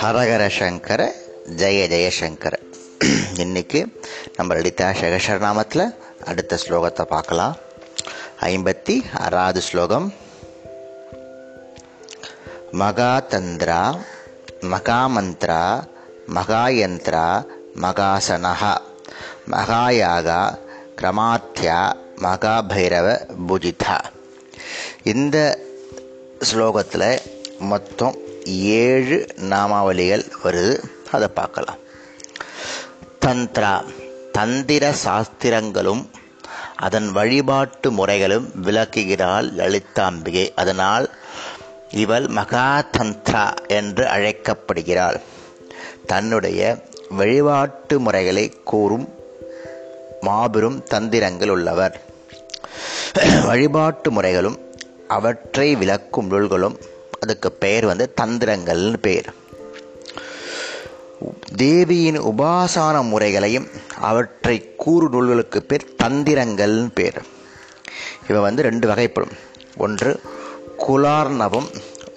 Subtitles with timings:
[0.00, 1.14] ஹரஹர சங்கர
[1.56, 2.52] ஜெய ஜெயசங்கர
[3.36, 3.86] இன்னைக்கு
[4.36, 5.94] நம்ம லலிதா சகசரநாமத்தில்
[6.24, 7.56] அடுத்த ஸ்லோகத்தை பார்க்கலாம்.
[8.40, 10.12] ஐம்பத்தி ஆறாவது ஸ்லோகம்.
[12.72, 13.96] மகாதந்திரா
[14.60, 15.88] மகாமந்திரா
[16.34, 17.46] மகாயந்திரா
[17.82, 18.76] மகாசனஹ.
[19.50, 20.58] மகாயாகா
[21.02, 24.11] கிரமாத்தியா மகாபைரவ புஜிதா.
[25.04, 25.58] இந்த
[26.38, 27.20] ஸ்லோகத்தில்
[27.58, 30.82] மொத்தம் ஏழு நாமாவளிகள் வருது.
[31.10, 31.76] அதை பார்க்கலாம்.
[33.20, 33.84] தந்திரா
[34.32, 36.10] தந்திர சாஸ்திரங்களும்
[36.76, 40.52] அதன் வழிபாட்டு முறைகளும் விளக்குகிறாள் லலிதாம்பிகை.
[40.54, 41.10] அதனால்
[41.90, 45.20] இவள் மகாதந்திரா என்று அழைக்கப்படுகிறாள்.
[46.06, 49.08] தன்னுடைய வழிபாட்டு முறைகளை கூறும்
[50.20, 52.00] மாபெரும் தந்திரங்கள் உள்ளவர்.
[53.44, 54.61] வழிபாட்டு முறைகளும்
[55.16, 56.76] அவற்றை விளக்கும் நூல்களும்
[57.20, 59.30] அதுக்கு பெயர் வந்து தந்திரங்கள்னு பெயர்
[61.56, 63.66] தேவியின் உபாசான முறைகளையும்
[64.10, 67.18] அவற்றை கூறு நூல்களுக்கு பேர் தந்திரங்கள்னு பேர்.
[68.28, 69.34] இவை வந்து ரெண்டு வகைப்படும்.
[69.76, 70.10] ஒன்று
[70.76, 71.68] குலார்ணவம்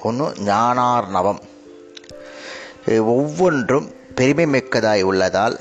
[0.04, 1.42] ஒன்று ஞானார்ணவம்.
[3.16, 5.56] ஒவ்வொன்றும் பெருமை மிக்கதாய் உள்ளதால்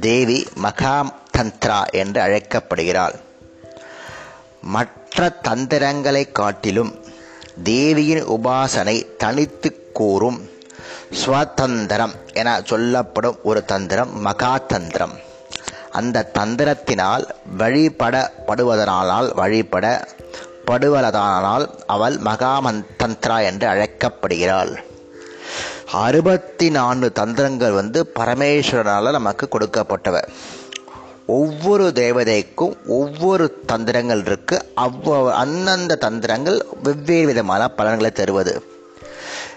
[0.00, 3.16] தேவி மகாம் தந்திரா என்று அழைக்கப்படுகிறாள்.
[4.74, 6.90] மற்ற மற்ற தந்திரங்களை காட்டிலும்
[7.68, 10.36] தேவியின் உபாசனை தனித்து கூறும்.
[11.20, 15.14] ஸ்வதந்திரம் என சொல்லப்படும் ஒரு தந்திரம் மகாதந்திரம்.
[15.90, 17.24] அந்த தந்திரத்தினால்
[17.58, 19.86] வழிபடப்படுவதனால் வழிபட
[20.66, 24.72] படுவதனால் அவள் மகாமந்தந்திரா என்று அழைக்கப்படுகிறாள்.
[26.06, 30.30] அறுபத்தி நான்கு தந்திரங்கள் வந்து பரமேஸ்வரனால் நமக்கு கொடுக்கப்பட்டவர்
[31.36, 34.56] ஒவ்வொரு தேவதைக்கும் ஒவ்வொரு தந்திரங்கள் இருக்கு.
[34.76, 38.54] அவ்வ அந்தந்த தந்திரங்கள் வெவ்வேறு விதமான பலன்களை தருவது.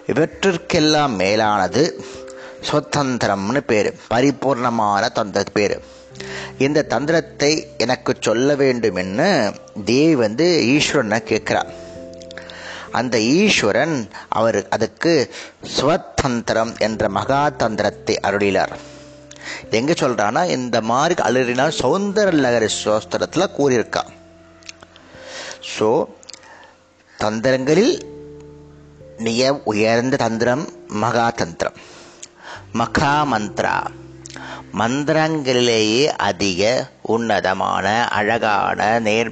[0.08, 1.84] இவற்றிற்கெல்லாம் மேலானது
[2.72, 3.90] சுதந்திரம்னு பேர்.
[4.14, 5.76] பரிபூர்ணமான தந்திர பேர்.
[6.58, 9.30] இந்த தந்திரத்தை எனக்கு சொல்ல வேண்டும் என்று
[9.86, 11.72] தேவி வந்து ஈஸ்வரனை கேட்குறார்
[12.92, 15.14] அந்த ஈஸ்வரன் அவர் அதுக்கு
[15.64, 18.74] சுவதந்திரம் என்ற மகா தந்திரத்தை அருளினார்.
[19.80, 24.04] எங்க சொல்றான்னா இந்த மாதிரி அலறினா சௌந்தர லகரி சோஸ்திரத்தில் கூறியிருக்கா.
[25.74, 25.90] ஸோ
[27.20, 27.94] தந்திரங்களில்
[29.26, 30.64] மிக உயர்ந்த தந்திரம்
[31.04, 31.78] மகா தந்திரம்
[32.80, 33.76] மகா மந்த்ரா
[34.80, 36.62] மந்திரங்களிலேயே அதிக
[37.16, 37.86] உன்னதமான
[38.18, 39.32] அழகான நேர்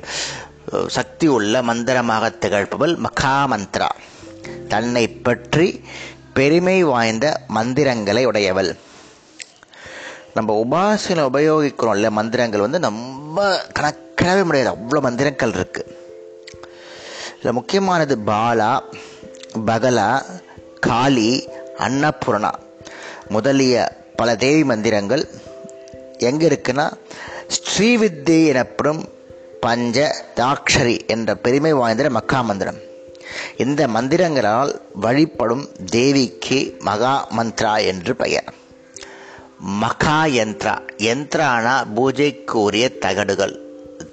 [0.97, 3.89] சக்தி உள்ள மந்திரமாக திகழ்பவள் மகா மந்த்ரா
[4.73, 5.67] தன்னை பற்றி
[6.37, 8.71] பெருமை வாய்ந்த மந்திரங்களை உடையவள்.
[10.34, 14.78] நம்ம உபாசனை உபயோகிக்கிறோம்ல மந்திரங்கள் வந்து நம்ம கணக்கிடவே முடியாது.
[14.78, 15.84] அவ்வளோ மந்திரங்கள் இருக்கு.
[17.40, 18.84] இதில் முக்கியமானது பாலா
[19.66, 20.25] பகலா
[20.79, 22.51] காளி அன்னபூர்ணா.
[23.28, 25.23] முதலிய பல தேவி மந்திரங்கள்
[26.18, 26.91] எங்கே இருக்குன்னா
[27.57, 29.09] ஸ்ரீவித்தி எனப்படும்
[29.59, 32.79] பஞ்ச தாக்ஷரி என்ற பெருமை வாய்ந்த மக்கா மந்திரம்.
[33.57, 38.53] இந்த மந்திரங்களால் வழிபடும் தேவிக்கு மகா மந்த்ரா என்று பெயர்.
[39.59, 40.73] மகா யந்த்ரா
[41.05, 43.55] யந்த்ரானா பூஜைக்கு உரிய தகடுகள்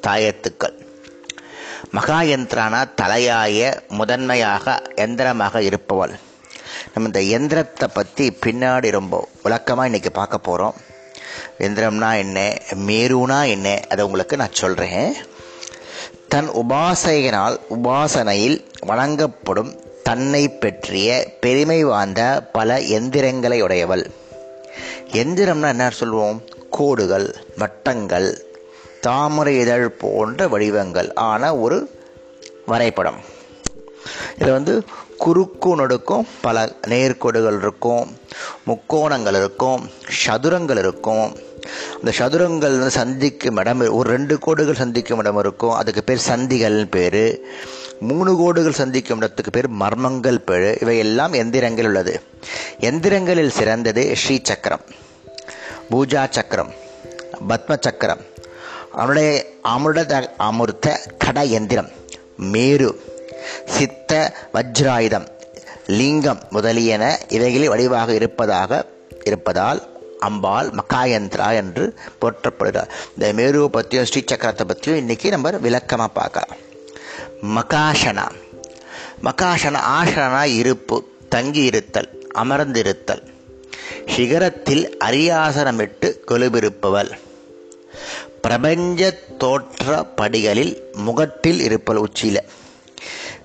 [0.06, 0.74] தாயத்துக்கள்.
[1.90, 3.68] மகா யந்திரானா தலையாய
[3.98, 4.74] முதன்மையாக
[5.04, 6.14] எந்திரமாக இருப்பவள்.
[6.92, 10.76] நம்ம இந்த எந்திரத்தை பற்றி பின்னாடி ரொம்ப விளக்கமாக இன்னைக்கு பார்க்க போகிறோம்
[11.58, 12.38] எந்திரம்னா என்ன
[12.88, 15.14] மேருனா என்ன அதை உங்களுக்கு நான் சொல்கிறேன்
[16.28, 24.04] தன் உபாசையினால் உபாசனையில் வழங்கப்படும் தன்னை பற்றிய பெருமை வாய்ந்த பல எந்திரங்களை உடையவள்.
[25.12, 26.42] எந்திரம்னா என்ன சொல்லுவோம்?
[26.70, 28.44] கோடுகள் வட்டங்கள்
[29.00, 31.14] தாமரை இதழ் போன்ற வடிவங்கள்.
[31.14, 31.90] ஆன ஒரு
[32.66, 33.20] வரைபடம்.
[34.34, 34.84] இதில் வந்து
[35.18, 38.16] குறுக்கு நடுக்கும் பல நேர்கோடுகள் இருக்கும்
[38.66, 39.90] முக்கோணங்கள் இருக்கும்
[40.26, 41.36] சதுரங்கள் இருக்கும்.
[41.94, 45.70] அந்த சதுரங்கள் வந்து சந்திக்கும் இடம் ஒரு ரெண்டு கோடுகள் சந்திக்கும் இடம் இருக்கும்.
[45.70, 47.40] அதுக்கு பேர் சந்திகள்னு பேர்.
[48.00, 52.22] மூணு கோடுகள் சந்திக்கும் இடத்துக்கு பேர் மர்மங்கள் பெழு இவையெல்லாம் எந்திரங்கள் உள்ளது.
[52.80, 54.84] எந்திரங்களில் சிறந்தது ஸ்ரீ சக்கரம்
[55.90, 56.72] பூஜா சக்கரம்
[57.48, 58.22] பத்ம சக்கரம்.
[58.92, 59.30] அவனுடைய
[59.62, 61.90] அமிர்த அமிர்த கட எந்திரம்
[62.36, 63.00] மேரு
[63.64, 65.26] சித்த வஜ்ராயுதம்
[65.86, 68.84] லிங்கம் முதலியன இவைகளில் வடிவாக இருப்பதாக
[69.24, 69.80] இருப்பதால்
[70.18, 71.84] அம்பாள் மக்காயந்திரா என்று
[72.20, 76.64] போற்றப்படுகிறார் இந்த மேருவை பற்றியும் ஸ்ரீ சக்கரத்தை பற்றியும் இன்னைக்கு நம்ம விளக்கமாக பார்க்கலாம்.
[77.42, 78.30] மகாசனா.
[79.24, 83.22] மகாசனா ஆசனா இருப்பு தங்கியிருத்தல் அமர்ந்திருத்தல்.
[84.16, 87.10] சிகரத்தில் அரியாசனமிட்டு கொலுபிருப்பவள்
[88.40, 92.36] பிரபஞ்ச தோற்ற படிகளில் முகத்தில் இருப்பல் உச்சியில.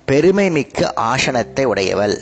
[0.04, 2.20] பெருமை மிக்க ஆசனத்தை உடையவள்.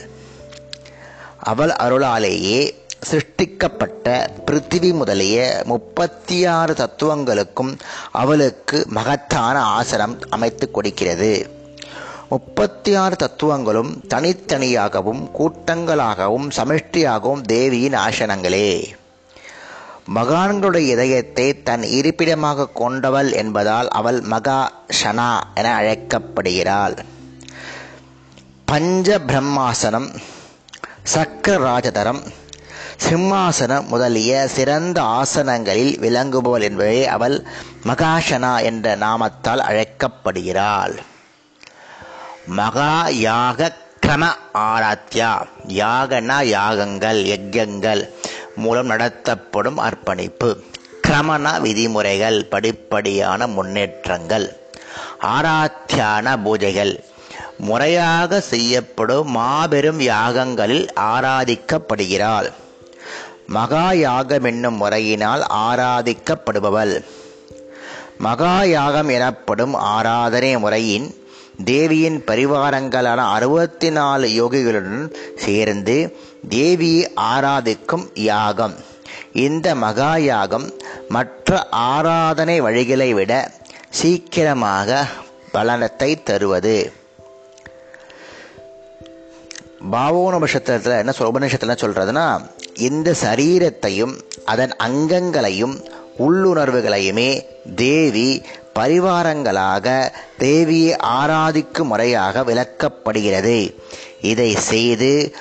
[1.39, 2.73] அவள் அருளாலேயே
[3.11, 7.79] சிருஷ்டிக்கப்பட்ட பிருத்திவி முதலிய முப்பத்தி ஆறு தத்துவங்களுக்கும்
[8.11, 11.59] அவளுக்கு மகத்தான ஆசனம் அமைத்து கொடுக்கிறது.
[12.31, 18.69] முப்பத்தி ஆறு தத்துவங்களும் தனித்தனியாகவும் கூட்டங்களாகவும் சமிஷ்டியாகவும் தேவியின் ஆசனங்களே.
[20.15, 26.95] மகான்களுடைய இதயத்தை தன் இருப்பிடமாக கொண்டவள் என்பதால் அவள் மகா ஷனா என அழைக்கப்படுகிறாள்.
[28.65, 30.09] பஞ்ச பிரம்மாசனம்
[31.03, 32.23] சக்கர ராஜதரம்
[33.09, 37.37] சிம்மாசனம் முதலிய சிறந்த ஆசனங்களில் விளங்குபவள் என்பதை அவள்
[37.87, 40.95] மகாஷனா என்ற நாமத்தால் அழைக்கப்படுகிறாள்.
[42.57, 43.71] மகா யாக
[44.05, 45.29] கிரம ஆராத்யா.
[45.67, 48.01] யாகனா யாகங்கள் யஜ்யங்கள்
[48.55, 50.49] மூலம் நடத்தப்படும் அர்ப்பணிப்பு.
[51.07, 54.47] கிரமண விதிமுறைகள் படிப்படியான முன்னேற்றங்கள்.
[55.21, 56.93] ஆராத்தியான பூஜைகள்
[57.57, 62.49] முறையாக செய்யப்படும் மாபெரும் யாகங்களில் ஆராதிக்கப்படுகிறாள்.
[63.47, 67.03] மகா யாகம் என்னும் முறையினால் ஆராதிக்கப்படுபவள்.
[68.17, 71.07] மகா யாகம் எனப்படும் ஆராதனை முறையின்
[71.65, 76.15] தேவியின் பரிவாரங்களான அறுபத்தி நாலு யோகிகளுடன் சேர்ந்து
[76.49, 78.73] தேவியை ஆராதிக்கும் யாகம்.
[79.33, 80.71] இந்த மகா யாகம்
[81.09, 83.51] மற்ற ஆராதனை வழிகளை விட
[83.89, 85.05] சீக்கிரமாக
[85.53, 86.93] பலனத்தை தருவது.
[89.91, 92.49] பாவோனபட்சத்தில் என்ன சொல் உபநிஷத்தில் என்ன சொல்றதுன்னா
[92.79, 95.85] இந்த சரீரத்தையும் அதன் அங்கங்களையும்
[96.19, 97.45] உள்ளுணர்வுகளையுமே
[97.75, 98.41] தேவி
[98.79, 99.87] பரிவாரங்களாக
[100.39, 103.57] தேவியை ஆராதிக்கும் முறையாக விளக்கப்படுகிறது.
[104.21, 105.35] இதை செய்து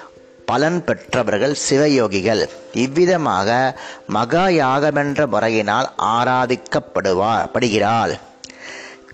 [0.45, 2.43] பலன் பெற்றவர்கள் சிவயோகிகள்.
[2.73, 8.15] இவ்விதமாக மகா யாகமென்ற முறையினால் ஆராதிக்கப்படுவா படுகிறாள்.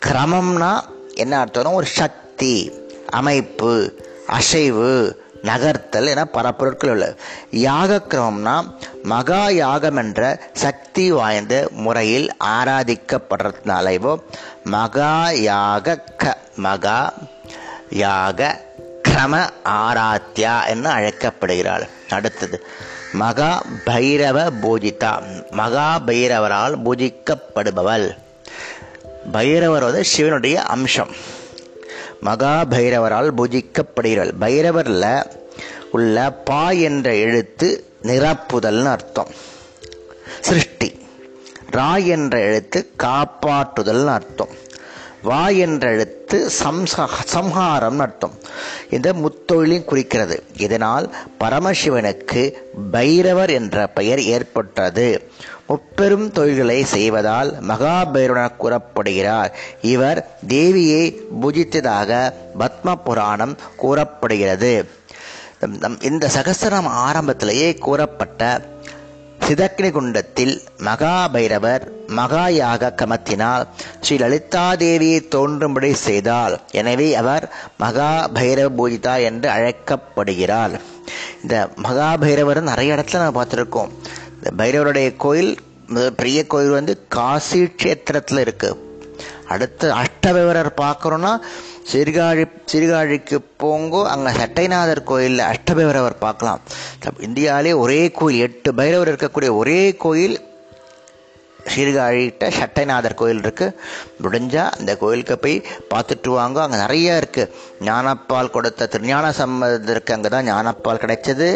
[0.06, 0.72] கிரமம்னா
[1.14, 2.54] என்ன அர்த்தம்னா ஒரு சக்தி
[3.10, 3.72] அமைப்பு
[4.26, 4.92] அசைவு
[5.48, 7.06] நகர்த்தல் என பல பொருட்கள் உள்ள
[7.50, 8.56] யாக கிரமம்னா
[9.02, 10.22] மகா யாகம் என்ற
[10.52, 11.54] சக்தி வாய்ந்த
[11.84, 14.14] முறையில் ஆராதிக்கப்படுறதுனாலவோ
[14.64, 15.12] மகா
[15.48, 16.98] யாக க மகா
[18.04, 18.40] யாக
[19.08, 19.34] கிரம
[19.64, 21.84] ஆராத்யா என்று அழைக்கப்படுகிறாள்.
[22.10, 22.58] அடுத்தது
[23.12, 23.50] மகா
[23.86, 25.12] பைரவ பூஜிதா
[25.50, 28.06] மகா பைரவரால் பூஜிக்கப்படுபவள்.
[29.32, 31.14] பைரவர் வந்து சிவனுடைய அம்சம்.
[32.20, 34.32] மகா பைரவரால் பூஜிக்கப்படுகிறாள்.
[34.40, 35.24] பைரவரில்
[35.90, 39.28] உள்ள பா என்ற எழுத்து நிரப்புதல்னு அர்த்தம்.
[40.40, 40.98] சிருஷ்டி.
[41.72, 44.48] ரா என்ற எழுத்து காப்பாற்றுதல்னு அர்த்தம்.
[45.26, 48.34] வா என்றெழுத்து சம்சா சம்ஹாரம் அர்த்தம்.
[48.90, 50.36] இந்த முத்தொழிலையும் குறிக்கிறது.
[50.56, 51.06] இதனால்
[51.40, 52.42] பரமசிவனுக்கு
[52.92, 55.08] பைரவர் என்ற பெயர் ஏற்பட்டது.
[55.66, 59.50] முப்பெரும் தொழில்களை செய்வதால் மகாபைரவன கூறப்படுகிறார்.
[59.94, 61.04] இவர் தேவியை
[61.42, 62.10] பூஜித்ததாக
[62.60, 64.72] பத்ம புராணம் கூறப்படுகிறது.
[66.00, 68.60] இந்த சகசரம் ஆரம்பத்திலேயே கூறப்பட்ட
[69.46, 70.54] சிதக்னி குண்டத்தில்
[70.86, 71.84] மகாபைரவர்
[72.18, 73.64] மகாயாக கமத்தினால்
[74.04, 76.54] ஸ்ரீ லலிதாதேவியை தோன்றும்படி செய்தால்.
[76.80, 77.44] எனவே அவர்
[77.82, 78.08] மகா
[78.38, 80.74] பைரவ பூஜிதா என்று அழைக்கப்படுகிறார்.
[81.42, 81.54] இந்த
[81.86, 83.92] மகாபைரவர் நிறைய இடத்துல நம்ம பார்த்துருக்கோம்.
[84.38, 85.52] இந்த பைரவருடைய கோயில்
[86.20, 88.82] பெரிய கோயில் வந்து காசி கஷேத்திரத்தில் இருக்குது
[89.54, 91.32] அடுத்து அஷ்டபைரவர் பார்க்குறோன்னா
[91.92, 96.60] சீர்காழி சீர்காழிக்கு போங்கோ அங்கே சட்டைநாதர் கோயிலில் அஷ்டபைரவர் பார்க்கலாம்.
[97.18, 100.36] இந்தியாவிலே ஒரே கோயில் எட்டு பைரவர் இருக்கக்கூடிய ஒரே கோயில்
[101.72, 103.74] சீர்காழிகிட்ட சட்டைநாதர் கோயில் இருக்குது
[104.24, 105.56] முடிஞ்சால் அந்த கோயிலுக்கு போய்
[105.92, 106.58] பார்த்துட்டு வாங்க.
[106.62, 107.50] அங்கே நிறைய இருக்குது
[107.88, 111.48] ஞானப்பால் கொடுத்த திருஞான சம்பந்தருக்கு அங்கே தான் ஞானப்பால் கிடைச்சது.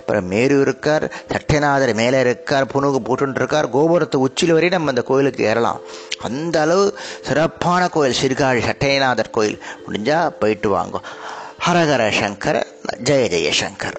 [0.00, 1.06] அப்புறம் மேரு இருக்கார்.
[1.34, 2.66] சட்டைநாதர் மேலே இருக்கார்.
[2.74, 3.68] புனுகு போட்டு இருக்கார்.
[3.76, 5.80] கோபுரத்து உச்சியில் வரையும் நம்ம அந்த கோயிலுக்கு ஏறலாம்.
[6.28, 6.86] அந்த அளவு
[7.28, 8.18] சிறப்பான கோயில்.
[8.20, 9.60] சீர்காழி சட்டைநாதர் கோயில்.
[9.86, 11.00] முடிஞ்சால் போயிட்டு வாங்க.
[11.66, 12.60] ஹரஹர சங்கர்
[13.08, 13.98] ஜெய ஜெய சங்கர்.